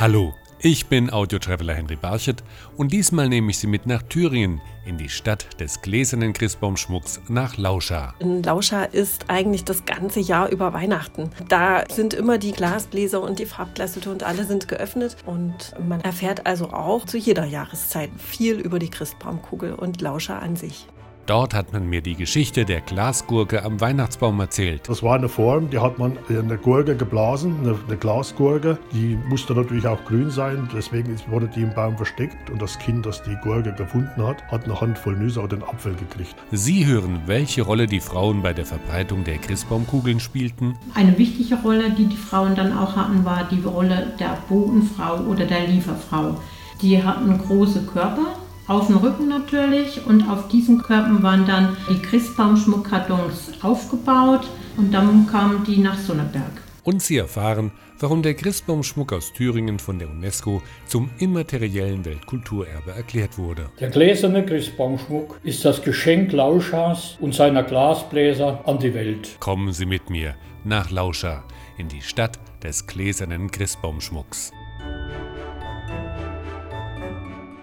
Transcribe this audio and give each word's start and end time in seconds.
Hallo, 0.00 0.32
ich 0.60 0.86
bin 0.86 1.12
Audio-Traveler 1.12 1.74
Henry 1.74 1.94
Barchet 1.94 2.42
und 2.78 2.90
diesmal 2.90 3.28
nehme 3.28 3.50
ich 3.50 3.58
Sie 3.58 3.66
mit 3.66 3.84
nach 3.84 4.02
Thüringen, 4.02 4.62
in 4.86 4.96
die 4.96 5.10
Stadt 5.10 5.60
des 5.60 5.82
gläsernen 5.82 6.32
Christbaumschmucks 6.32 7.20
nach 7.28 7.58
Lauscha. 7.58 8.14
In 8.18 8.42
Lauscha 8.42 8.84
ist 8.84 9.26
eigentlich 9.28 9.64
das 9.64 9.84
ganze 9.84 10.20
Jahr 10.20 10.48
über 10.48 10.72
Weihnachten. 10.72 11.28
Da 11.50 11.84
sind 11.92 12.14
immer 12.14 12.38
die 12.38 12.52
Glasbläser 12.52 13.20
und 13.20 13.40
die 13.40 13.44
Farbglashütte 13.44 14.10
und 14.10 14.22
alle 14.22 14.46
sind 14.46 14.68
geöffnet 14.68 15.18
und 15.26 15.74
man 15.86 16.00
erfährt 16.00 16.46
also 16.46 16.70
auch 16.70 17.04
zu 17.04 17.18
jeder 17.18 17.44
Jahreszeit 17.44 18.08
viel 18.16 18.58
über 18.58 18.78
die 18.78 18.88
Christbaumkugel 18.88 19.74
und 19.74 20.00
Lauscha 20.00 20.38
an 20.38 20.56
sich. 20.56 20.86
Dort 21.30 21.54
hat 21.54 21.72
man 21.72 21.88
mir 21.88 22.00
die 22.00 22.16
Geschichte 22.16 22.64
der 22.64 22.80
Glasgurke 22.80 23.62
am 23.62 23.80
Weihnachtsbaum 23.80 24.40
erzählt. 24.40 24.88
Das 24.88 25.00
war 25.00 25.14
eine 25.14 25.28
Form, 25.28 25.70
die 25.70 25.78
hat 25.78 25.96
man 25.96 26.18
in 26.28 26.38
eine 26.38 26.58
Gurke 26.58 26.96
geblasen, 26.96 27.54
eine, 27.60 27.78
eine 27.86 27.96
Glasgurke. 27.96 28.80
Die 28.92 29.16
musste 29.28 29.54
natürlich 29.54 29.86
auch 29.86 30.04
grün 30.06 30.28
sein, 30.28 30.68
deswegen 30.74 31.14
wurde 31.28 31.46
die 31.46 31.62
im 31.62 31.72
Baum 31.72 31.96
versteckt 31.96 32.50
und 32.50 32.60
das 32.60 32.76
Kind, 32.80 33.06
das 33.06 33.22
die 33.22 33.36
Gurke 33.44 33.72
gefunden 33.72 34.26
hat, 34.26 34.42
hat 34.50 34.64
eine 34.64 34.80
Handvoll 34.80 35.16
Nüsse 35.16 35.38
oder 35.38 35.56
den 35.56 35.62
Apfel 35.62 35.94
gekriegt. 35.94 36.34
Sie 36.50 36.84
hören, 36.84 37.20
welche 37.26 37.62
Rolle 37.62 37.86
die 37.86 38.00
Frauen 38.00 38.42
bei 38.42 38.52
der 38.52 38.66
Verbreitung 38.66 39.22
der 39.22 39.38
Christbaumkugeln 39.38 40.18
spielten. 40.18 40.74
Eine 40.94 41.16
wichtige 41.16 41.54
Rolle, 41.62 41.92
die 41.92 42.06
die 42.06 42.16
Frauen 42.16 42.56
dann 42.56 42.76
auch 42.76 42.96
hatten, 42.96 43.24
war 43.24 43.46
die 43.48 43.62
Rolle 43.62 44.14
der 44.18 44.36
Bodenfrau 44.48 45.18
oder 45.28 45.44
der 45.44 45.68
Lieferfrau. 45.68 46.40
Die 46.82 47.00
hatten 47.00 47.38
große 47.38 47.86
Körper, 47.86 48.34
auf 48.70 48.86
dem 48.86 48.98
Rücken 48.98 49.28
natürlich 49.28 50.06
und 50.06 50.30
auf 50.30 50.46
diesen 50.46 50.80
Körpern 50.80 51.24
waren 51.24 51.44
dann 51.44 51.76
die 51.88 52.00
Christbaumschmuckkartons 52.00 53.52
aufgebaut 53.62 54.48
und 54.76 54.94
dann 54.94 55.26
kamen 55.26 55.64
die 55.64 55.78
nach 55.78 55.98
Sonneberg. 55.98 56.52
Und 56.84 57.02
Sie 57.02 57.16
erfahren, 57.16 57.72
warum 57.98 58.22
der 58.22 58.34
Christbaumschmuck 58.34 59.12
aus 59.12 59.32
Thüringen 59.32 59.80
von 59.80 59.98
der 59.98 60.08
UNESCO 60.08 60.62
zum 60.86 61.10
immateriellen 61.18 62.04
Weltkulturerbe 62.04 62.92
erklärt 62.92 63.38
wurde. 63.38 63.68
Der 63.80 63.90
gläserne 63.90 64.46
Christbaumschmuck 64.46 65.40
ist 65.42 65.64
das 65.64 65.82
Geschenk 65.82 66.30
Lauschas 66.30 67.16
und 67.20 67.34
seiner 67.34 67.64
Glasbläser 67.64 68.60
an 68.66 68.78
die 68.78 68.94
Welt. 68.94 69.36
Kommen 69.40 69.72
Sie 69.72 69.84
mit 69.84 70.08
mir 70.10 70.36
nach 70.64 70.90
Lauscha 70.90 71.42
in 71.76 71.88
die 71.88 72.02
Stadt 72.02 72.38
des 72.62 72.86
gläsernen 72.86 73.50
Christbaumschmucks. 73.50 74.52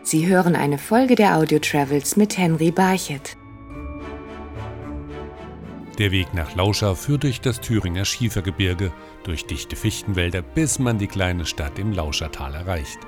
Sie 0.09 0.25
hören 0.25 0.55
eine 0.55 0.77
Folge 0.77 1.16
der 1.16 1.36
Audio 1.36 1.59
Travels 1.59 2.16
mit 2.16 2.38
Henry 2.38 2.72
Barchet. 2.72 3.36
Der 5.97 6.11
Weg 6.11 6.33
nach 6.33 6.55
Lauscha 6.55 6.95
führt 6.95 7.23
durch 7.23 7.41
das 7.41 7.59
Thüringer 7.59 8.05
Schiefergebirge, 8.05 8.94
durch 9.25 9.47
dichte 9.47 9.75
Fichtenwälder, 9.75 10.41
bis 10.41 10.80
man 10.80 10.97
die 10.97 11.08
kleine 11.08 11.45
Stadt 11.45 11.78
im 11.78 11.91
Lauschertal 11.91 12.55
erreicht. 12.55 13.00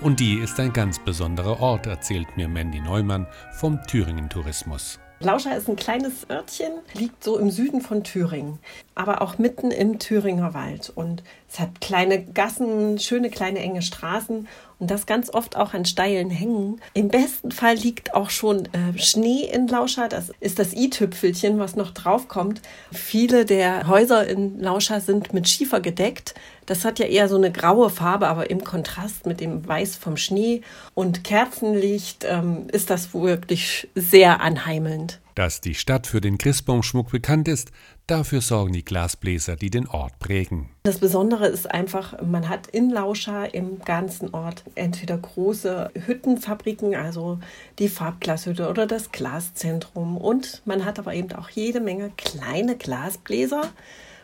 Und 0.00 0.18
die 0.18 0.34
ist 0.34 0.58
ein 0.58 0.72
ganz 0.72 0.98
besonderer 0.98 1.60
Ort, 1.60 1.86
erzählt 1.86 2.36
mir 2.36 2.48
Mandy 2.48 2.80
Neumann 2.80 3.28
vom 3.60 3.78
Thüringen 3.86 4.28
Tourismus. 4.28 4.98
Lauscha 5.20 5.52
ist 5.52 5.68
ein 5.68 5.74
kleines 5.74 6.30
Örtchen, 6.30 6.72
liegt 6.94 7.24
so 7.24 7.38
im 7.38 7.50
Süden 7.50 7.80
von 7.80 8.04
Thüringen, 8.04 8.60
aber 8.94 9.20
auch 9.20 9.38
mitten 9.38 9.72
im 9.72 9.98
Thüringer 9.98 10.54
Wald. 10.54 10.92
Und 10.94 11.24
es 11.50 11.58
hat 11.58 11.80
kleine 11.80 12.22
Gassen, 12.22 12.98
schöne 12.98 13.30
kleine 13.30 13.60
enge 13.60 13.80
Straßen 13.80 14.46
und 14.78 14.90
das 14.90 15.06
ganz 15.06 15.32
oft 15.32 15.56
auch 15.56 15.72
an 15.72 15.86
steilen 15.86 16.30
Hängen. 16.30 16.80
Im 16.92 17.08
besten 17.08 17.50
Fall 17.50 17.74
liegt 17.74 18.14
auch 18.14 18.28
schon 18.28 18.66
äh, 18.66 18.98
Schnee 18.98 19.44
in 19.50 19.66
Lauscha. 19.66 20.08
Das 20.08 20.30
ist 20.40 20.58
das 20.58 20.74
i-Tüpfelchen, 20.74 21.58
was 21.58 21.74
noch 21.74 21.92
draufkommt. 21.92 22.60
Viele 22.92 23.46
der 23.46 23.88
Häuser 23.88 24.26
in 24.26 24.60
Lauscha 24.60 25.00
sind 25.00 25.32
mit 25.32 25.48
Schiefer 25.48 25.80
gedeckt. 25.80 26.34
Das 26.66 26.84
hat 26.84 26.98
ja 26.98 27.06
eher 27.06 27.28
so 27.28 27.36
eine 27.36 27.50
graue 27.50 27.88
Farbe, 27.88 28.28
aber 28.28 28.50
im 28.50 28.62
Kontrast 28.62 29.24
mit 29.24 29.40
dem 29.40 29.66
Weiß 29.66 29.96
vom 29.96 30.18
Schnee 30.18 30.60
und 30.94 31.24
Kerzenlicht 31.24 32.26
ähm, 32.28 32.66
ist 32.70 32.90
das 32.90 33.14
wirklich 33.14 33.88
sehr 33.94 34.42
anheimelnd. 34.42 35.18
Dass 35.38 35.60
die 35.60 35.76
Stadt 35.76 36.08
für 36.08 36.20
den 36.20 36.36
Christbaumschmuck 36.36 37.12
bekannt 37.12 37.46
ist, 37.46 37.70
Dafür 38.08 38.40
sorgen 38.40 38.72
die 38.72 38.86
Glasbläser, 38.86 39.56
die 39.56 39.68
den 39.68 39.86
Ort 39.86 40.18
prägen. 40.18 40.70
Das 40.84 40.98
Besondere 40.98 41.46
ist 41.46 41.70
einfach, 41.70 42.22
man 42.22 42.48
hat 42.48 42.66
in 42.68 42.88
Lauscha 42.88 43.44
im 43.44 43.80
ganzen 43.80 44.32
Ort 44.32 44.64
entweder 44.76 45.18
große 45.18 45.90
Hüttenfabriken, 46.06 46.96
also 46.96 47.38
die 47.78 47.90
Farbglashütte 47.90 48.70
oder 48.70 48.86
das 48.86 49.12
Glaszentrum. 49.12 50.16
Und 50.16 50.62
man 50.64 50.86
hat 50.86 50.98
aber 50.98 51.12
eben 51.12 51.32
auch 51.32 51.50
jede 51.50 51.80
Menge 51.80 52.10
kleine 52.16 52.78
Glasbläser, 52.78 53.60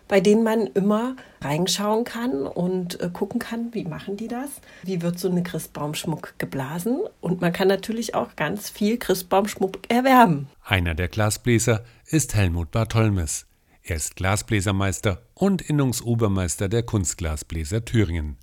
bei 0.09 0.21
denen 0.21 0.43
man 0.43 0.67
immer 0.69 1.17
reinschauen 1.41 2.05
kann 2.05 2.47
und 2.47 3.01
äh, 3.01 3.11
gucken 3.13 3.39
kann, 3.39 3.73
wie 3.73 3.85
machen 3.85 4.17
die 4.17 4.29
das? 4.29 4.51
Wie 4.83 5.03
wird 5.03 5.19
so 5.19 5.29
ein 5.29 5.43
Christbaumschmuck 5.43 6.35
geblasen? 6.39 7.01
Und 7.21 7.41
man 7.41 7.53
kann 7.53 7.69
natürlich 7.69 8.15
auch 8.15 8.37
ganz 8.37 8.71
viel 8.71 8.99
Christbaumschmuck 8.99 9.91
erwerben. 9.91 10.49
Einer 10.65 10.95
der 10.95 11.09
Glasbläser 11.09 11.85
ist 12.07 12.35
Helmut 12.35 12.71
Bartholmes. 12.71 13.47
Er 13.83 13.97
ist 13.97 14.17
Glasbläsermeister 14.17 15.21
und 15.35 15.61
Innungsobermeister 15.61 16.69
der 16.69 16.83
Kunstglasbläser 16.83 17.85
Thüringen. 17.85 18.39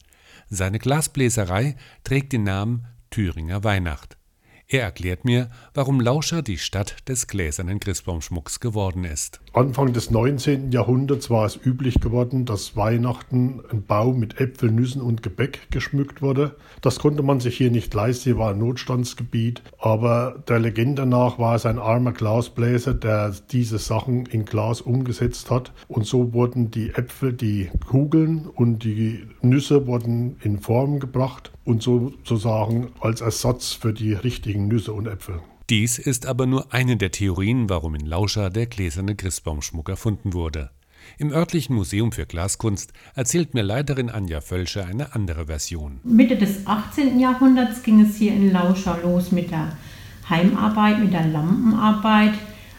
Seine 0.50 0.80
Glasbläserei 0.80 1.76
trägt 2.04 2.34
den 2.34 2.44
Namen 2.44 2.86
Thüringer 3.10 3.64
Weihnacht. 3.64 4.18
Er 4.74 4.84
erklärt 4.84 5.26
mir, 5.26 5.50
warum 5.74 6.00
Lauscher 6.00 6.42
die 6.42 6.58
Stadt 6.58 6.96
des 7.10 7.28
gläsernen 7.28 7.82
Christbaumschmucks 7.82 8.62
geworden 8.62 9.04
ist. 9.04 9.42
Anfang 9.52 9.92
des 9.92 10.12
19. 10.12 10.72
Jahrhunderts 10.72 11.30
war 11.30 11.46
es 11.46 11.60
üblich 11.62 12.00
geworden, 12.00 12.46
dass 12.46 12.78
Weihnachten 12.78 13.62
ein 13.70 13.84
Baum 13.84 14.18
mit 14.18 14.40
Äpfeln, 14.40 14.76
Nüssen 14.76 15.02
und 15.02 15.24
Gebäck 15.24 15.70
geschmückt 15.72 16.22
wurde. 16.22 16.56
Das 16.80 17.00
konnte 17.00 17.22
man 17.22 17.42
sich 17.42 17.58
hier 17.58 17.70
nicht 17.70 17.94
leisten, 17.94 18.24
hier 18.24 18.38
war 18.38 18.52
ein 18.52 18.60
Notstandsgebiet. 18.60 19.62
Aber 19.78 20.42
der 20.48 20.60
Legende 20.60 21.06
nach 21.06 21.38
war 21.38 21.56
es 21.56 21.66
ein 21.66 21.78
armer 21.78 22.14
Glasbläser, 22.14 22.94
der 22.94 23.36
diese 23.52 23.78
Sachen 23.78 24.26
in 24.28 24.46
Glas 24.46 24.80
umgesetzt 24.80 25.52
hat. 25.52 25.74
Und 25.90 26.06
so 26.06 26.32
wurden 26.32 26.72
die 26.72 26.92
Äpfel, 26.92 27.34
die 27.34 27.70
Kugeln 27.90 28.48
und 28.48 28.86
die 28.86 29.28
Nüsse 29.42 29.86
wurden 29.86 30.38
in 30.42 30.60
Form 30.60 31.02
gebracht 31.02 31.52
und 31.66 31.84
sozusagen 31.84 32.90
als 33.00 33.22
Ersatz 33.22 33.74
für 33.74 33.94
die 33.94 34.14
richtigen 34.14 34.68
Nüsse 34.68 34.94
und 34.94 35.08
Äpfel. 35.08 35.40
Dies 35.70 36.00
ist 36.00 36.26
aber 36.26 36.46
nur 36.48 36.74
eine 36.74 36.98
der 36.98 37.12
Theorien, 37.12 37.70
warum 37.70 37.96
in 37.96 38.06
Lauscha 38.06 38.50
der 38.50 38.66
gläserne 38.66 39.16
Christbaumschmuck 39.16 39.90
erfunden 39.90 40.34
wurde. 40.34 40.70
Im 41.18 41.32
örtlichen 41.32 41.76
Museum 41.76 42.12
für 42.12 42.26
Glaskunst 42.26 42.94
erzählt 43.16 43.54
mir 43.54 43.64
Leiterin 43.64 44.10
Anja 44.10 44.42
Völscher 44.42 44.86
eine 44.86 45.16
andere 45.16 45.48
Version. 45.48 46.00
Mitte 46.04 46.36
des 46.36 46.68
18. 46.68 47.20
Jahrhunderts 47.20 47.84
ging 47.84 48.02
es 48.02 48.18
hier 48.18 48.34
in 48.34 48.52
Lauscha 48.52 48.98
los 49.04 49.32
mit 49.32 49.52
der 49.52 49.78
Heimarbeit, 50.30 51.00
mit 51.00 51.14
der 51.14 51.28
Lampenarbeit. 51.28 52.34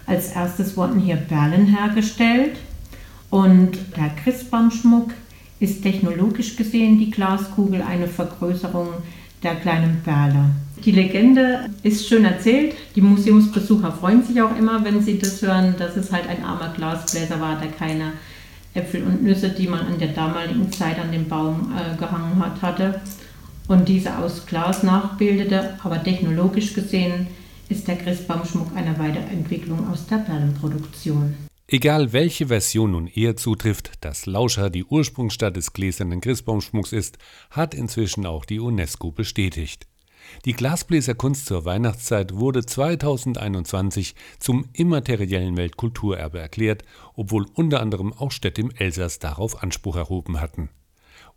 Als 0.06 0.32
erstes 0.32 0.76
wurden 0.76 1.00
hier 1.00 1.16
Perlen 1.16 1.66
hergestellt 1.66 2.56
und 3.30 3.78
der 3.96 4.10
Christbaumschmuck 4.10 5.12
ist 5.62 5.82
technologisch 5.82 6.56
gesehen 6.56 6.98
die 6.98 7.10
Glaskugel 7.10 7.82
eine 7.82 8.08
Vergrößerung 8.08 8.88
der 9.44 9.54
kleinen 9.54 10.00
Perle. 10.02 10.46
Die 10.84 10.90
Legende 10.90 11.70
ist 11.84 12.08
schön 12.08 12.24
erzählt. 12.24 12.74
Die 12.96 13.00
Museumsbesucher 13.00 13.92
freuen 13.92 14.24
sich 14.24 14.42
auch 14.42 14.56
immer, 14.56 14.84
wenn 14.84 15.00
sie 15.00 15.20
das 15.20 15.40
hören, 15.40 15.76
dass 15.78 15.96
es 15.96 16.10
halt 16.10 16.28
ein 16.28 16.44
armer 16.44 16.72
Glasbläser 16.76 17.40
war, 17.40 17.60
der 17.60 17.70
keine 17.70 18.14
Äpfel 18.74 19.04
und 19.04 19.22
Nüsse, 19.22 19.50
die 19.50 19.68
man 19.68 19.86
an 19.86 19.98
der 20.00 20.08
damaligen 20.08 20.72
Zeit 20.72 20.98
an 20.98 21.12
den 21.12 21.28
Baum 21.28 21.72
äh, 21.76 21.96
gehangen 21.96 22.40
hat, 22.40 22.60
hatte 22.60 23.00
und 23.68 23.88
diese 23.88 24.18
aus 24.18 24.46
Glas 24.46 24.82
nachbildete. 24.82 25.74
Aber 25.84 26.02
technologisch 26.02 26.74
gesehen 26.74 27.28
ist 27.68 27.86
der 27.86 27.96
Christbaumschmuck 27.96 28.74
eine 28.74 28.98
Weiterentwicklung 28.98 29.88
aus 29.88 30.06
der 30.08 30.16
Perlenproduktion. 30.16 31.34
Egal 31.72 32.12
welche 32.12 32.48
Version 32.48 32.90
nun 32.90 33.06
eher 33.06 33.34
zutrifft, 33.34 33.92
dass 34.02 34.26
Lauscha 34.26 34.68
die 34.68 34.84
Ursprungsstadt 34.84 35.56
des 35.56 35.72
gläsernen 35.72 36.20
Christbaumschmucks 36.20 36.92
ist, 36.92 37.16
hat 37.50 37.72
inzwischen 37.72 38.26
auch 38.26 38.44
die 38.44 38.60
UNESCO 38.60 39.10
bestätigt. 39.10 39.86
Die 40.44 40.52
Glasbläserkunst 40.52 41.46
zur 41.46 41.64
Weihnachtszeit 41.64 42.34
wurde 42.34 42.66
2021 42.66 44.14
zum 44.38 44.66
immateriellen 44.74 45.56
Weltkulturerbe 45.56 46.40
erklärt, 46.40 46.82
obwohl 47.14 47.46
unter 47.54 47.80
anderem 47.80 48.12
auch 48.12 48.32
Städte 48.32 48.60
im 48.60 48.70
Elsass 48.72 49.18
darauf 49.18 49.62
Anspruch 49.62 49.96
erhoben 49.96 50.42
hatten. 50.42 50.68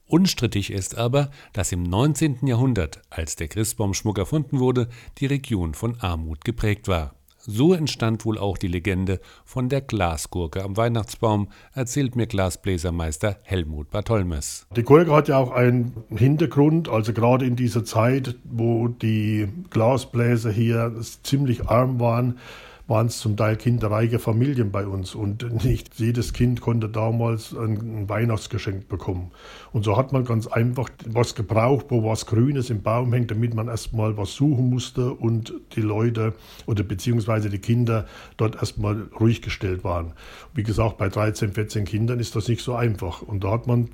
Unstrittig 0.06 0.70
ist 0.70 0.98
aber, 0.98 1.32
dass 1.54 1.72
im 1.72 1.84
19. 1.84 2.46
Jahrhundert, 2.46 3.02
als 3.10 3.38
der 3.38 3.48
Christbaumschmuck 3.48 4.18
erfunden 4.18 4.60
wurde, 4.60 4.90
die 5.18 5.28
Region 5.28 5.74
von 5.76 5.96
Armut 6.02 6.44
geprägt 6.44 6.90
war. 6.90 7.16
So 7.48 7.74
entstand 7.74 8.26
wohl 8.26 8.40
auch 8.40 8.58
die 8.58 8.68
Legende 8.68 9.20
von 9.44 9.70
der 9.70 9.82
Glasgurke 9.82 10.64
am 10.64 10.78
Weihnachtsbaum, 10.78 11.50
erzählt 11.74 12.16
mir 12.16 12.26
Glasbläsermeister 12.26 13.38
Helmut 13.44 13.92
Bartholmes. 13.92 14.66
Die 14.76 14.82
Gurke 14.82 15.14
hat 15.14 15.28
ja 15.28 15.38
auch 15.38 15.52
einen 15.52 15.94
Hintergrund, 16.10 16.90
also 16.90 17.14
gerade 17.14 17.46
in 17.46 17.56
dieser 17.56 17.86
Zeit, 17.86 18.36
wo 18.44 18.88
die 18.88 19.48
Glasbläser 19.70 20.52
hier 20.52 20.92
ziemlich 21.22 21.68
arm 21.68 22.00
waren, 22.00 22.40
waren 22.88 23.08
es 23.08 23.20
zum 23.20 23.36
Teil 23.36 23.56
kinderreiche 23.56 24.20
Familien 24.20 24.72
bei 24.72 24.86
uns 24.86 25.16
und 25.16 25.64
nicht 25.64 25.96
jedes 26.00 26.34
Kind 26.34 26.62
konnte 26.62 26.88
damals 26.88 27.56
ein, 27.56 28.08
Weihnachtsgeschenk 28.08 28.88
bekommen. 28.88 29.32
Und 29.72 29.84
so 29.86 29.98
hat 29.98 30.14
man 30.14 30.26
ganz 30.26 30.46
einfach 30.46 30.90
was 31.08 31.34
gebraucht, 31.34 31.88
wo 31.90 32.04
was 32.04 32.28
Grünes 32.28 32.70
im 32.70 32.84
Baum 32.84 33.12
hängt, 33.14 33.32
damit 33.32 33.56
man 33.56 33.68
erstmal 33.68 34.18
was 34.18 34.34
suchen 34.34 34.70
musste 34.70 35.14
und 35.14 35.54
die 35.76 35.82
Leute 35.82 36.34
oder 36.68 36.84
beziehungsweise 36.84 37.50
die 37.50 37.60
Kinder 37.60 38.06
dort 38.38 38.56
erstmal 38.56 39.08
ruhig 39.20 39.42
gestellt 39.42 39.84
waren. 39.84 40.14
Wie 40.54 40.64
gesagt, 40.64 40.98
bei 40.98 41.10
13, 41.10 41.54
14 41.54 41.86
Kindern 41.86 42.20
ist 42.20 42.36
das 42.36 42.48
nicht 42.48 42.62
so 42.62 42.76
einfach. 42.76 43.24
Und 43.24 43.44
da 43.44 43.52
hat 43.52 43.66
man 43.66 43.90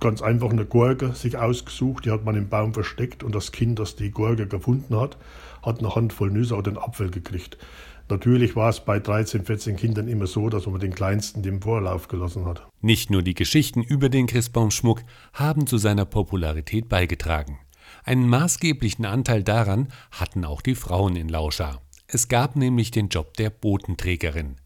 ganz 0.00 0.20
einfach 0.20 0.50
eine 0.50 0.66
Gurke 0.66 1.12
sich 1.12 1.38
ausgesucht, 1.38 2.04
die 2.04 2.10
hat 2.10 2.24
man 2.24 2.36
im 2.36 2.48
Baum 2.48 2.74
versteckt 2.74 3.22
und 3.22 3.34
das 3.34 3.52
Kind, 3.52 3.78
das 3.78 3.96
die 3.96 4.10
Gurke 4.10 4.46
gefunden 4.46 5.00
hat, 5.00 5.16
hat 5.62 5.78
eine 5.78 5.94
Handvoll 5.94 6.30
Nüsse 6.30 6.56
oder 6.56 6.68
einen 6.68 6.78
Apfel 6.78 7.10
gekriegt. 7.10 7.56
Natürlich 8.10 8.54
war 8.54 8.68
es 8.68 8.80
bei 8.80 9.00
13, 9.00 9.44
14 9.44 9.76
Kindern 9.76 10.08
immer 10.08 10.26
so, 10.26 10.50
dass 10.50 10.66
man 10.66 10.80
den 10.80 10.94
Kleinsten 10.94 11.42
den 11.42 11.62
Vorlauf 11.62 12.08
gelassen 12.08 12.44
hat. 12.44 12.66
Nicht 12.82 13.10
nur 13.10 13.22
die 13.22 13.34
Geschichten 13.34 13.82
über 13.82 14.10
den 14.10 14.26
Christbaumschmuck 14.26 15.02
haben 15.32 15.66
zu 15.66 15.78
seiner 15.78 16.04
Popularität 16.04 16.88
beigetragen. 16.88 17.58
Einen 18.04 18.28
maßgeblichen 18.28 19.06
Anteil 19.06 19.42
daran 19.42 19.88
hatten 20.10 20.44
auch 20.44 20.60
die 20.60 20.74
Frauen 20.74 21.16
in 21.16 21.30
Lauscha. 21.30 21.80
Es 22.06 22.28
gab 22.28 22.56
nämlich 22.56 22.90
den 22.90 23.08
Job 23.08 23.34
der 23.38 23.48
Botenträgerin. 23.48 24.56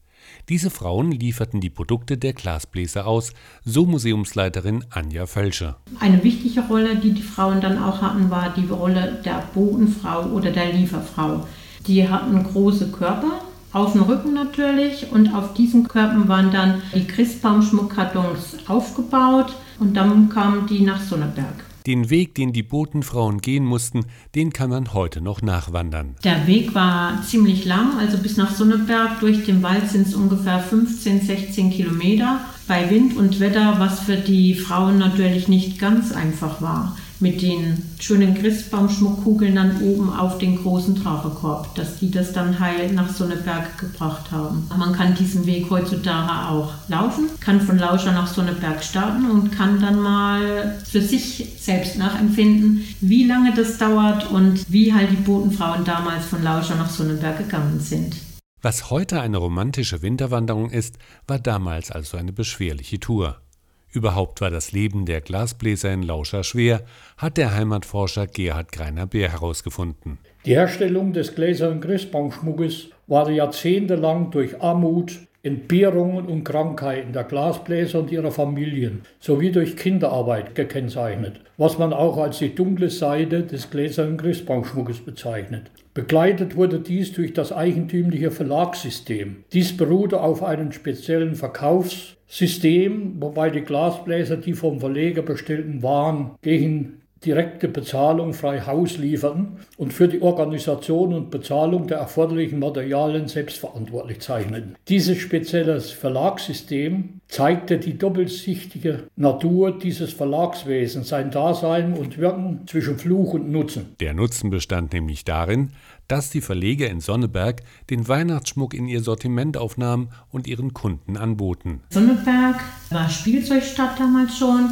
Diese 0.49 0.71
Frauen 0.71 1.13
lieferten 1.13 1.61
die 1.61 1.71
Produkte 1.71 2.19
der 2.19 2.33
Glasbläser 2.33 3.07
aus, 3.07 3.33
so 3.65 3.87
Museumsleiterin 3.87 4.85
Anja 4.91 5.27
Völsche. 5.27 5.77
Eine 6.01 6.23
wichtige 6.25 6.63
Rolle, 6.63 6.97
die 6.97 7.13
die 7.13 7.23
Frauen 7.23 7.61
dann 7.61 7.83
auch 7.83 8.03
hatten, 8.03 8.29
war 8.31 8.53
die 8.55 8.67
Rolle 8.67 9.23
der 9.25 9.45
Botenfrau 9.55 10.25
oder 10.27 10.51
der 10.51 10.73
Lieferfrau. 10.73 11.47
Die 11.89 12.07
hatten 12.07 12.45
große 12.45 12.89
Körper, 12.89 13.41
auf 13.73 13.93
dem 13.93 14.03
Rücken 14.03 14.35
natürlich, 14.35 15.11
und 15.11 15.35
auf 15.35 15.55
diesen 15.55 15.89
Körpern 15.89 16.29
waren 16.29 16.53
dann 16.53 16.83
die 16.95 17.07
Christbaumschmuckkartons 17.07 18.59
aufgebaut 18.69 19.55
und 19.79 19.97
dann 19.97 20.29
kamen 20.29 20.67
die 20.67 20.81
nach 20.81 21.01
Sonneberg. 21.01 21.65
Den 21.87 22.11
Weg, 22.11 22.35
den 22.35 22.53
die 22.53 22.63
Botenfrauen 22.63 23.41
gehen 23.41 23.65
mussten, 23.65 24.05
den 24.35 24.53
kann 24.53 24.69
man 24.69 24.93
heute 24.93 25.23
noch 25.23 25.41
nachwandern. 25.41 26.17
Der 26.25 26.47
Weg 26.47 26.75
war 26.75 27.23
ziemlich 27.23 27.65
lang, 27.65 27.99
also 27.99 28.19
bis 28.19 28.37
nach 28.37 28.55
Sonneberg. 28.55 29.21
Durch 29.21 29.47
den 29.47 29.63
Wald 29.63 29.89
sind 29.89 30.07
es 30.07 30.15
ungefähr 30.15 30.59
15, 30.59 31.23
16 31.23 31.71
Kilometer. 31.71 32.41
Bei 32.67 32.91
Wind 32.91 33.17
und 33.17 33.41
Wetter, 33.41 33.77
was 33.79 34.01
für 34.01 34.17
die 34.17 34.53
Frauen 34.53 34.99
natürlich 34.99 35.49
nicht 35.49 35.79
ganz 35.79 36.13
einfach 36.13 36.61
war 36.61 36.95
mit 37.21 37.43
den 37.43 37.83
schönen 37.99 38.35
Christbaumschmuckkugeln 38.35 39.55
dann 39.55 39.83
oben 39.83 40.13
auf 40.13 40.39
den 40.39 40.63
großen 40.63 40.97
Tragekorb, 41.03 41.75
dass 41.75 41.99
die 41.99 42.11
das 42.11 42.33
dann 42.33 42.61
heil 42.61 42.93
nach 42.93 43.11
Sonneberg 43.11 43.79
gebracht 43.79 44.31
haben. 44.31 44.69
Man 44.77 44.93
kann 44.93 45.15
diesen 45.15 45.47
Weg 45.47 45.69
heutzutage 45.71 46.49
auch 46.49 46.73
laufen, 46.89 47.29
kann 47.41 47.61
von 47.61 47.79
Lauscher 47.79 48.13
nach 48.13 48.33
Sonneberg 48.33 48.85
starten 48.85 49.31
und 49.31 49.51
kann 49.51 49.81
dann 49.81 50.01
mal 50.01 50.79
für 50.85 51.03
sich 51.03 51.57
selbst 51.59 51.99
nachempfinden, 51.99 52.85
wie 53.01 53.25
lange 53.25 53.55
das 53.55 53.79
dauert 53.79 54.31
und 54.31 54.65
wie 54.69 54.93
halt 54.93 55.11
die 55.11 55.17
Botenfrauen 55.17 55.85
damals 55.85 56.27
von 56.27 56.43
Lauscher 56.43 56.77
nach 56.77 56.91
Sonneberg 56.91 57.39
gegangen 57.39 57.81
sind. 57.81 58.17
Was 58.61 58.91
heute 58.91 59.21
eine 59.21 59.37
romantische 59.37 60.03
Winterwanderung 60.03 60.71
ist, 60.71 60.99
war 61.29 61.39
damals 61.39 61.93
also 61.93 62.17
eine 62.17 62.33
beschwerliche 62.33 62.99
Tour. 62.99 63.41
Überhaupt 63.91 64.41
war 64.41 64.51
das 64.51 64.73
Leben 64.73 65.07
der 65.07 65.21
Glasbläser 65.21 65.93
in 65.93 66.03
Lauscher 66.03 66.45
schwer, 66.45 66.83
hat 67.17 67.37
der 67.37 67.55
Heimatforscher 67.55 68.27
Gerhard 68.27 68.71
Greiner-Beer 68.73 69.33
herausgefunden. 69.33 70.19
Die 70.45 70.55
Herstellung 70.55 71.13
des 71.13 71.35
gläsernen 71.35 71.81
Christbaumschmuckes 71.81 72.91
war 73.07 73.31
jahrzehntelang 73.31 74.31
durch 74.31 74.61
Armut, 74.61 75.19
Entbehrungen 75.49 76.27
und 76.27 76.45
Krankheiten 76.45 77.13
der 77.13 77.25
Glasbläser 77.25 77.99
und 77.99 78.13
ihrer 78.13 78.31
Familien 78.31 79.01
sowie 79.19 79.51
durch 79.51 79.77
Kinderarbeit 79.77 80.55
gekennzeichnet, 80.55 81.41
was 81.57 81.79
man 81.79 81.93
auch 81.93 82.19
als 82.19 82.39
die 82.39 82.55
dunkle 82.55 82.91
Seite 82.91 83.43
des 83.43 83.71
gläsernen 83.71 84.19
Christbaumschmuckes 84.19 85.01
bezeichnet. 85.01 85.71
Begleitet 85.95 86.55
wurde 86.55 86.79
dies 86.79 87.13
durch 87.13 87.33
das 87.33 87.51
eigentümliche 87.51 88.31
Verlagssystem. 88.31 89.45
Dies 89.53 89.77
beruhte 89.77 90.21
auf 90.21 90.45
einem 90.45 90.71
speziellen 90.71 91.35
Verkaufs- 91.35 92.15
System, 92.31 93.15
wobei 93.21 93.49
die 93.49 93.63
Glasbläser 93.63 94.37
die 94.37 94.53
vom 94.53 94.81
Verleger 94.81 95.23
bestellten 95.23 95.83
Waren 95.83 96.33
gegen 96.43 96.98
direkte 97.25 97.69
Bezahlung 97.69 98.33
frei 98.33 98.61
Haus 98.61 98.99
lieferten 98.99 99.59
und 99.77 99.93
für 99.93 100.09
die 100.09 100.23
Organisation 100.23 101.13
und 101.13 101.31
Bezahlung 101.31 101.87
der 101.87 101.99
erforderlichen 101.99 102.59
Materialien 102.59 103.29
selbstverantwortlich 103.29 104.21
zeichneten. 104.21 104.77
Dieses 104.89 105.19
spezielle 105.19 105.81
Verlagssystem 105.81 107.21
zeigte 107.29 107.79
die 107.79 107.99
doppelsichtige 107.99 109.09
Natur 109.17 109.79
dieses 109.79 110.13
Verlagswesens, 110.13 111.09
sein 111.09 111.31
Dasein 111.31 111.95
und 111.95 112.19
Wirken 112.19 112.67
zwischen 112.67 112.99
Fluch 112.99 113.35
und 113.35 113.51
Nutzen. 113.51 113.97
Der 114.01 114.15
Nutzen 114.15 114.51
bestand 114.51 114.93
nämlich 114.93 115.25
darin, 115.25 115.71
dass 116.09 116.31
die 116.31 116.41
Verleger 116.41 116.89
in 116.89 117.01
Sonneberg 117.01 117.63
den 117.91 118.09
Weihnachtsschmuck 118.09 118.73
in 118.73 118.89
ihr 118.89 119.03
Sortiment 119.03 119.57
aufnahmen 119.57 120.09
und 120.31 120.47
ihren 120.47 120.73
Kunden 120.73 121.17
anboten. 121.17 121.83
Sonneberg 121.91 122.61
war 122.91 123.11
Spielzeugstadt 123.11 124.01
damals 124.01 124.39
schon. 124.39 124.71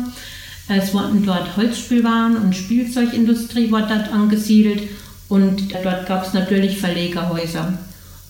Es 0.68 0.92
wurden 0.92 1.24
dort 1.24 1.56
Holzspielwaren 1.56 2.36
und 2.36 2.56
Spielzeugindustrie 2.56 3.70
wurde 3.70 3.86
dort 3.88 4.12
angesiedelt 4.12 4.82
und 5.28 5.72
dort 5.84 6.06
gab 6.06 6.26
es 6.26 6.34
natürlich 6.34 6.80
Verlegerhäuser. 6.80 7.78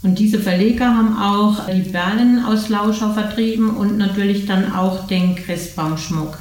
Und 0.03 0.19
diese 0.19 0.39
Verleger 0.39 0.97
haben 0.97 1.17
auch 1.17 1.67
die 1.67 1.91
Perlen 1.91 2.45
aus 2.45 2.69
Lauschau 2.69 3.13
vertrieben 3.13 3.71
und 3.77 3.97
natürlich 3.97 4.47
dann 4.47 4.73
auch 4.73 5.07
den 5.07 5.35
Christbaumschmuck. 5.35 6.39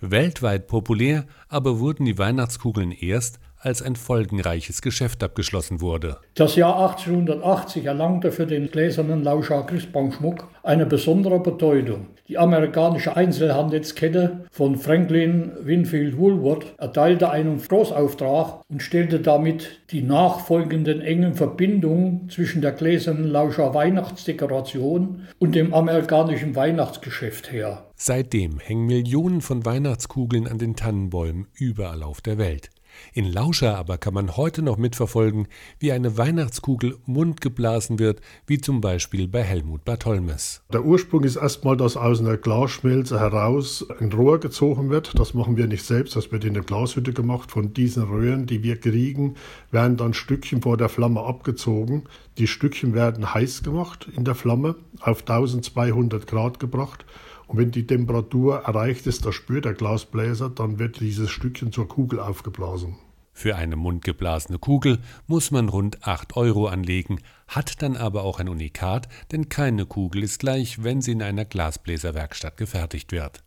Weltweit 0.00 0.68
populär 0.68 1.26
aber 1.48 1.80
wurden 1.80 2.04
die 2.04 2.18
Weihnachtskugeln 2.18 2.92
erst, 2.92 3.40
als 3.60 3.82
ein 3.82 3.96
folgenreiches 3.96 4.82
Geschäft 4.82 5.22
abgeschlossen 5.22 5.80
wurde. 5.80 6.18
Das 6.34 6.56
Jahr 6.56 6.78
1880 6.80 7.84
erlangte 7.84 8.32
für 8.32 8.46
den 8.46 8.70
gläsernen 8.70 9.22
Lauscher 9.22 9.64
Christbaumschmuck 9.64 10.48
eine 10.62 10.86
besondere 10.86 11.40
Bedeutung. 11.40 12.08
Die 12.28 12.36
amerikanische 12.36 13.16
Einzelhandelskette 13.16 14.44
von 14.50 14.76
Franklin 14.76 15.52
Winfield 15.62 16.18
Woolworth 16.18 16.74
erteilte 16.76 17.30
einen 17.30 17.58
Großauftrag 17.58 18.62
und 18.68 18.82
stellte 18.82 19.20
damit 19.20 19.80
die 19.90 20.02
nachfolgenden 20.02 21.00
engen 21.00 21.34
Verbindungen 21.34 22.28
zwischen 22.28 22.60
der 22.60 22.72
gläsernen 22.72 23.28
Lauscher 23.28 23.72
Weihnachtsdekoration 23.74 25.22
und 25.38 25.54
dem 25.54 25.72
amerikanischen 25.72 26.54
Weihnachtsgeschäft 26.54 27.50
her. 27.50 27.86
Seitdem 27.94 28.58
hängen 28.58 28.86
Millionen 28.86 29.40
von 29.40 29.64
Weihnachtskugeln 29.64 30.46
an 30.46 30.58
den 30.58 30.76
Tannenbäumen 30.76 31.48
überall 31.54 32.02
auf 32.02 32.20
der 32.20 32.38
Welt. 32.38 32.70
In 33.12 33.32
Lauscher 33.32 33.76
aber 33.76 33.98
kann 33.98 34.14
man 34.14 34.36
heute 34.36 34.62
noch 34.62 34.76
mitverfolgen, 34.76 35.48
wie 35.78 35.92
eine 35.92 36.16
Weihnachtskugel 36.18 36.96
mundgeblasen 37.06 37.98
wird, 37.98 38.20
wie 38.46 38.58
zum 38.58 38.80
Beispiel 38.80 39.28
bei 39.28 39.42
Helmut 39.42 39.84
Bartholmes. 39.84 40.62
Der 40.72 40.84
Ursprung 40.84 41.24
ist 41.24 41.36
erstmal, 41.36 41.76
dass 41.76 41.96
aus 41.96 42.20
einer 42.20 42.36
Glasschmelze 42.36 43.18
heraus 43.20 43.86
ein 44.00 44.12
Rohr 44.12 44.38
gezogen 44.40 44.90
wird. 44.90 45.18
Das 45.18 45.34
machen 45.34 45.56
wir 45.56 45.66
nicht 45.66 45.84
selbst, 45.84 46.16
das 46.16 46.32
wird 46.32 46.44
in 46.44 46.54
der 46.54 46.62
Glashütte 46.62 47.12
gemacht. 47.12 47.50
Von 47.50 47.72
diesen 47.74 48.04
Röhren, 48.04 48.46
die 48.46 48.62
wir 48.62 48.78
kriegen, 48.78 49.36
werden 49.70 49.96
dann 49.96 50.14
Stückchen 50.14 50.62
vor 50.62 50.76
der 50.76 50.88
Flamme 50.88 51.22
abgezogen. 51.22 52.04
Die 52.38 52.46
Stückchen 52.46 52.94
werden 52.94 53.34
heiß 53.34 53.62
gemacht 53.62 54.08
in 54.16 54.24
der 54.24 54.34
Flamme, 54.34 54.76
auf 55.00 55.20
1200 55.20 56.26
Grad 56.26 56.60
gebracht. 56.60 57.04
Und 57.48 57.58
wenn 57.58 57.70
die 57.70 57.86
Temperatur 57.86 58.58
erreicht 58.60 59.06
ist, 59.06 59.24
das 59.24 59.34
spürt 59.34 59.64
der 59.64 59.74
Glasbläser, 59.74 60.50
dann 60.50 60.78
wird 60.78 61.00
dieses 61.00 61.30
Stückchen 61.30 61.72
zur 61.72 61.88
Kugel 61.88 62.20
aufgeblasen. 62.20 62.96
Für 63.32 63.56
eine 63.56 63.76
mundgeblasene 63.76 64.58
Kugel 64.58 64.98
muss 65.26 65.50
man 65.50 65.68
rund 65.68 66.06
8 66.06 66.36
Euro 66.36 66.66
anlegen, 66.66 67.20
hat 67.46 67.82
dann 67.82 67.96
aber 67.96 68.24
auch 68.24 68.38
ein 68.38 68.48
Unikat, 68.48 69.08
denn 69.32 69.48
keine 69.48 69.86
Kugel 69.86 70.24
ist 70.24 70.40
gleich, 70.40 70.82
wenn 70.82 71.00
sie 71.00 71.12
in 71.12 71.22
einer 71.22 71.44
Glasbläserwerkstatt 71.44 72.56
gefertigt 72.56 73.12
wird. 73.12 73.42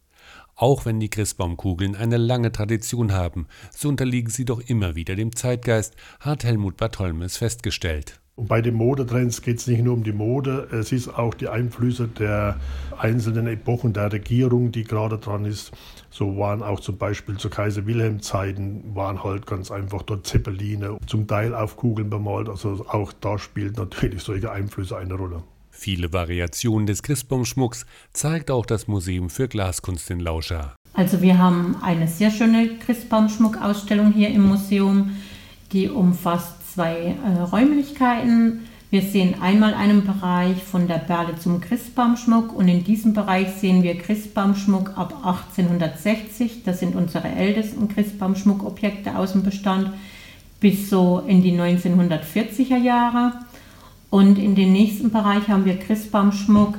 Auch 0.56 0.86
wenn 0.86 1.00
die 1.00 1.10
Christbaumkugeln 1.10 1.96
eine 1.96 2.18
lange 2.18 2.52
Tradition 2.52 3.12
haben, 3.12 3.48
so 3.76 3.90
unterliegen 3.90 4.32
sie 4.32 4.46
doch 4.46 4.62
immer 4.62 4.96
wieder 4.96 5.16
dem 5.16 5.36
Zeitgeist, 5.36 5.96
hat 6.20 6.44
Helmut 6.44 6.78
Bartholmes 6.78 7.38
festgestellt. 7.38 8.22
Und 8.42 8.48
bei 8.48 8.60
den 8.60 8.74
Modetrends 8.74 9.44
geht 9.44 9.60
es 9.60 9.68
nicht 9.68 9.84
nur 9.84 9.94
um 9.94 10.04
die 10.04 10.14
Mode, 10.14 10.68
es 10.72 10.92
ist 10.92 11.10
auch 11.10 11.36
die 11.36 11.48
Einflüsse 11.48 12.08
der 12.08 12.60
einzelnen 12.98 13.46
Epochen 13.46 13.94
der 13.94 14.12
Regierung, 14.12 14.72
die 14.72 14.84
gerade 14.84 15.20
dran 15.20 15.46
ist. 15.46 15.72
So 16.10 16.40
waren 16.40 16.64
auch 16.64 16.80
zum 16.80 16.98
Beispiel 16.98 17.38
zu 17.38 17.52
Kaiser 17.52 17.86
Wilhelm 17.86 18.20
Zeiten 18.24 18.96
waren 18.96 19.24
halt 19.24 19.46
ganz 19.46 19.70
einfach 19.70 20.02
dort 20.02 20.26
Zeppeline, 20.26 20.98
zum 21.06 21.28
Teil 21.28 21.54
auf 21.54 21.78
Kugeln 21.78 22.10
bemalt. 22.10 22.50
Also 22.50 22.84
auch 22.90 23.14
da 23.22 23.38
spielt 23.38 23.78
natürlich 23.78 24.24
solche 24.24 24.52
Einflüsse 24.52 24.98
eine 24.98 25.14
Rolle. 25.14 25.44
Viele 25.70 26.12
Variationen 26.12 26.88
des 26.88 27.04
Christbaumschmucks 27.04 27.86
zeigt 28.12 28.50
auch 28.50 28.66
das 28.66 28.88
Museum 28.88 29.30
für 29.30 29.50
Glaskunst 29.50 30.10
in 30.10 30.20
Lauscha. 30.20 30.74
Also 30.96 31.22
wir 31.22 31.38
haben 31.38 31.76
eine 31.84 32.08
sehr 32.08 32.32
schöne 32.32 32.80
Christbaumschmuckausstellung 32.80 34.12
hier 34.14 34.30
im 34.30 34.48
Museum, 34.48 35.12
die 35.74 35.90
umfasst 35.90 36.61
zwei 36.74 37.16
äh, 37.26 37.42
Räumlichkeiten. 37.42 38.68
Wir 38.90 39.02
sehen 39.02 39.36
einmal 39.42 39.74
einen 39.74 40.06
Bereich 40.06 40.62
von 40.64 40.88
der 40.88 40.98
Perle 40.98 41.38
zum 41.38 41.62
Christbaumschmuck 41.62 42.54
und 42.54 42.68
in 42.68 42.84
diesem 42.84 43.14
Bereich 43.14 43.48
sehen 43.56 43.84
wir 43.84 43.98
Christbaumschmuck 43.98 44.98
ab 44.98 45.16
1860. 45.24 46.64
Das 46.64 46.80
sind 46.80 46.96
unsere 46.96 47.30
ältesten 47.30 47.88
Christbaumschmuckobjekte 47.88 49.18
aus 49.18 49.32
dem 49.32 49.44
Bestand 49.44 49.92
bis 50.60 50.90
so 50.90 51.24
in 51.26 51.42
die 51.42 51.54
1940er 51.54 52.78
Jahre. 52.78 53.34
Und 54.10 54.38
in 54.38 54.56
den 54.56 54.74
nächsten 54.74 55.10
Bereich 55.10 55.48
haben 55.48 55.66
wir 55.66 55.80
Christbaumschmuck 55.80 56.78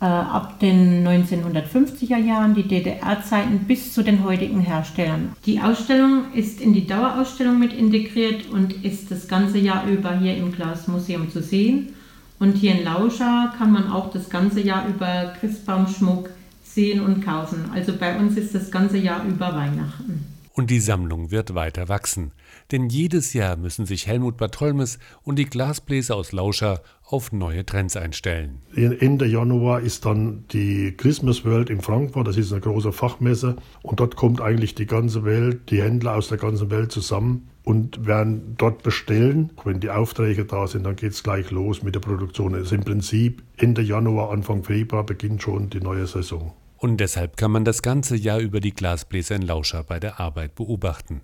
ab 0.00 0.60
den 0.60 1.06
1950er 1.06 2.18
Jahren, 2.18 2.54
die 2.54 2.68
DDR-Zeiten 2.68 3.60
bis 3.60 3.94
zu 3.94 4.02
den 4.02 4.24
heutigen 4.24 4.60
Herstellern. 4.60 5.32
Die 5.46 5.60
Ausstellung 5.60 6.32
ist 6.34 6.60
in 6.60 6.74
die 6.74 6.86
Dauerausstellung 6.86 7.58
mit 7.58 7.72
integriert 7.72 8.50
und 8.50 8.84
ist 8.84 9.10
das 9.10 9.28
ganze 9.28 9.58
Jahr 9.58 9.86
über 9.86 10.18
hier 10.18 10.36
im 10.36 10.52
Glasmuseum 10.52 11.30
zu 11.30 11.40
sehen. 11.40 11.94
Und 12.38 12.56
hier 12.56 12.72
in 12.72 12.84
Lauscha 12.84 13.54
kann 13.56 13.72
man 13.72 13.90
auch 13.90 14.10
das 14.10 14.28
ganze 14.28 14.60
Jahr 14.60 14.86
über 14.88 15.32
Christbaumschmuck 15.40 16.30
sehen 16.62 17.00
und 17.00 17.24
kaufen. 17.24 17.70
Also 17.72 17.92
bei 17.98 18.18
uns 18.18 18.36
ist 18.36 18.54
das 18.54 18.70
ganze 18.70 18.98
Jahr 18.98 19.24
über 19.24 19.54
Weihnachten. 19.54 20.33
Und 20.56 20.70
die 20.70 20.78
Sammlung 20.78 21.32
wird 21.32 21.56
weiter 21.56 21.88
wachsen. 21.88 22.30
Denn 22.70 22.88
jedes 22.88 23.32
Jahr 23.32 23.56
müssen 23.56 23.86
sich 23.86 24.06
Helmut 24.06 24.36
Bartholmes 24.36 25.00
und 25.24 25.36
die 25.36 25.46
Glasbläser 25.46 26.14
aus 26.14 26.30
Lauscher 26.30 26.80
auf 27.02 27.32
neue 27.32 27.66
Trends 27.66 27.96
einstellen. 27.96 28.60
Ende 28.74 29.26
Januar 29.26 29.80
ist 29.80 30.06
dann 30.06 30.44
die 30.52 30.94
Christmas 30.96 31.44
World 31.44 31.70
in 31.70 31.80
Frankfurt, 31.80 32.28
das 32.28 32.36
ist 32.36 32.52
eine 32.52 32.60
große 32.60 32.92
Fachmesse 32.92 33.56
und 33.82 33.98
dort 33.98 34.14
kommt 34.14 34.40
eigentlich 34.40 34.76
die 34.76 34.86
ganze 34.86 35.24
Welt, 35.24 35.70
die 35.70 35.82
Händler 35.82 36.14
aus 36.14 36.28
der 36.28 36.38
ganzen 36.38 36.70
Welt 36.70 36.92
zusammen 36.92 37.48
und 37.64 38.06
werden 38.06 38.54
dort 38.56 38.84
bestellen. 38.84 39.50
Wenn 39.64 39.80
die 39.80 39.90
Aufträge 39.90 40.44
da 40.44 40.68
sind, 40.68 40.84
dann 40.84 40.94
geht 40.94 41.12
es 41.12 41.24
gleich 41.24 41.50
los 41.50 41.82
mit 41.82 41.96
der 41.96 42.00
Produktion. 42.00 42.54
Also 42.54 42.76
im 42.76 42.84
Prinzip 42.84 43.42
Ende 43.56 43.82
Januar, 43.82 44.30
Anfang 44.30 44.62
Februar 44.62 45.04
beginnt 45.04 45.42
schon 45.42 45.68
die 45.68 45.80
neue 45.80 46.06
Saison. 46.06 46.52
Und 46.84 46.98
deshalb 46.98 47.38
kann 47.38 47.50
man 47.50 47.64
das 47.64 47.80
ganze 47.80 48.14
Jahr 48.14 48.40
über 48.40 48.60
die 48.60 48.74
Glasbläser 48.74 49.36
in 49.36 49.40
Lauscher 49.40 49.82
bei 49.84 49.98
der 49.98 50.20
Arbeit 50.20 50.54
beobachten. 50.54 51.22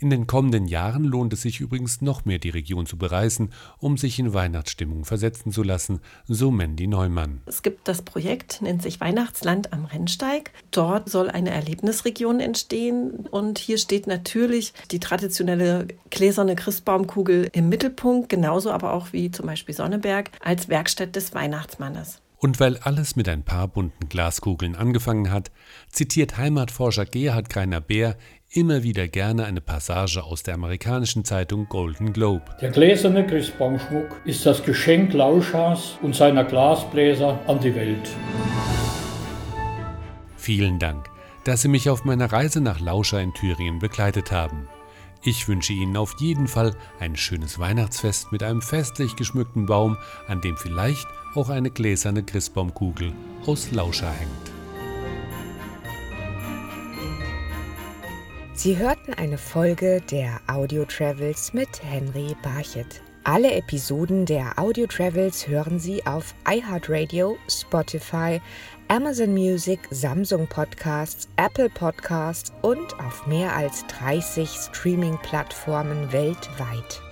In 0.00 0.10
den 0.10 0.26
kommenden 0.26 0.66
Jahren 0.66 1.04
lohnt 1.04 1.32
es 1.32 1.42
sich 1.42 1.60
übrigens 1.60 2.00
noch 2.00 2.24
mehr, 2.24 2.40
die 2.40 2.50
Region 2.50 2.86
zu 2.86 2.98
bereisen, 2.98 3.52
um 3.78 3.98
sich 3.98 4.18
in 4.18 4.34
Weihnachtsstimmung 4.34 5.04
versetzen 5.04 5.52
zu 5.52 5.62
lassen, 5.62 6.00
so 6.26 6.50
Mandy 6.50 6.88
Neumann. 6.88 7.40
Es 7.46 7.62
gibt 7.62 7.86
das 7.86 8.02
Projekt, 8.02 8.62
nennt 8.62 8.82
sich 8.82 9.00
Weihnachtsland 9.00 9.72
am 9.72 9.84
Rennsteig. 9.84 10.50
Dort 10.72 11.08
soll 11.08 11.30
eine 11.30 11.50
Erlebnisregion 11.50 12.40
entstehen 12.40 13.28
und 13.30 13.60
hier 13.60 13.78
steht 13.78 14.08
natürlich 14.08 14.72
die 14.90 14.98
traditionelle 14.98 15.86
gläserne 16.10 16.56
Christbaumkugel 16.56 17.48
im 17.52 17.68
Mittelpunkt, 17.68 18.28
genauso 18.28 18.72
aber 18.72 18.92
auch 18.92 19.12
wie 19.12 19.30
zum 19.30 19.46
Beispiel 19.46 19.72
Sonneberg 19.72 20.32
als 20.40 20.68
Werkstatt 20.68 21.14
des 21.14 21.32
Weihnachtsmannes. 21.32 22.22
Und 22.46 22.60
weil 22.60 22.76
alles 22.76 23.16
mit 23.16 23.28
ein 23.28 23.42
paar 23.42 23.66
bunten 23.66 24.08
Glaskugeln 24.08 24.76
angefangen 24.76 25.32
hat, 25.32 25.50
zitiert 25.90 26.38
Heimatforscher 26.38 27.04
Gerhard 27.04 27.50
Greiner-Bär 27.50 28.16
immer 28.50 28.84
wieder 28.84 29.08
gerne 29.08 29.46
eine 29.46 29.60
Passage 29.60 30.22
aus 30.22 30.44
der 30.44 30.54
amerikanischen 30.54 31.24
Zeitung 31.24 31.66
Golden 31.68 32.12
Globe. 32.12 32.44
Der 32.60 32.70
gläserne 32.70 33.26
Christbaumschmuck 33.26 34.20
ist 34.26 34.46
das 34.46 34.62
Geschenk 34.62 35.12
Lauschas 35.12 35.98
und 36.02 36.14
seiner 36.14 36.44
Glasbläser 36.44 37.40
an 37.48 37.58
die 37.58 37.74
Welt. 37.74 38.08
Vielen 40.36 40.78
Dank, 40.78 41.04
dass 41.42 41.62
Sie 41.62 41.68
mich 41.68 41.90
auf 41.90 42.04
meiner 42.04 42.30
Reise 42.30 42.60
nach 42.60 42.78
Lauscha 42.78 43.18
in 43.18 43.34
Thüringen 43.34 43.80
begleitet 43.80 44.30
haben. 44.30 44.68
Ich 45.24 45.48
wünsche 45.48 45.72
Ihnen 45.72 45.96
auf 45.96 46.14
jeden 46.20 46.46
Fall 46.46 46.76
ein 47.00 47.16
schönes 47.16 47.58
Weihnachtsfest 47.58 48.30
mit 48.30 48.44
einem 48.44 48.62
festlich 48.62 49.16
geschmückten 49.16 49.66
Baum, 49.66 49.96
an 50.28 50.40
dem 50.40 50.56
vielleicht 50.56 51.08
auch 51.36 51.48
eine 51.48 51.70
gläserne 51.70 52.22
Christbaumkugel 52.22 53.12
aus 53.46 53.70
Lauscha 53.72 54.10
hängt. 54.10 54.56
Sie 58.54 58.78
hörten 58.78 59.12
eine 59.12 59.36
Folge 59.36 60.00
der 60.10 60.40
Audio 60.46 60.86
Travels 60.86 61.52
mit 61.52 61.68
Henry 61.82 62.34
Barchet. 62.42 63.02
Alle 63.24 63.52
Episoden 63.52 64.24
der 64.24 64.58
Audio 64.58 64.86
Travels 64.86 65.46
hören 65.46 65.78
Sie 65.78 66.06
auf 66.06 66.34
iHeartRadio, 66.48 67.36
Spotify, 67.48 68.40
Amazon 68.88 69.34
Music, 69.34 69.80
Samsung 69.90 70.46
Podcasts, 70.46 71.28
Apple 71.36 71.68
Podcasts 71.68 72.52
und 72.62 72.98
auf 73.00 73.26
mehr 73.26 73.54
als 73.54 73.84
30 73.88 74.48
Streaming-Plattformen 74.48 76.12
weltweit. 76.12 77.02